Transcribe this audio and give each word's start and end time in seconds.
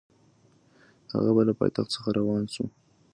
هغه 1.13 1.31
به 1.35 1.41
له 1.47 1.53
پایتخت 1.59 1.89
څخه 1.95 2.09
روان 2.19 2.43
شي. 2.53 2.63